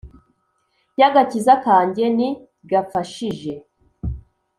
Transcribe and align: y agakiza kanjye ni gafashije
y 0.99 1.01
agakiza 1.09 1.53
kanjye 1.65 2.03
ni 2.17 2.29
gafashije 2.69 3.53